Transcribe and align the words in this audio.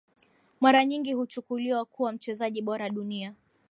Mara 0.59 0.85
nyingi 0.85 1.13
huchukuliwa 1.13 1.85
kuwa 1.85 2.11
mchezaji 2.11 2.61
bora 2.61 2.89
dunia 2.89 3.33